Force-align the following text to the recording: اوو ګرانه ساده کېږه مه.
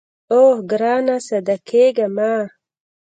اوو 0.31 0.49
ګرانه 0.69 1.15
ساده 1.27 1.55
کېږه 1.69 2.07
مه. 2.15 2.31